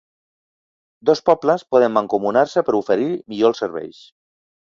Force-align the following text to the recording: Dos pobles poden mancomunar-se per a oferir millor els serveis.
Dos 1.09 1.21
pobles 1.29 1.65
poden 1.75 1.93
mancomunar-se 1.99 2.65
per 2.69 2.75
a 2.77 2.79
oferir 2.79 3.13
millor 3.35 3.53
els 3.53 3.63
serveis. 3.65 4.01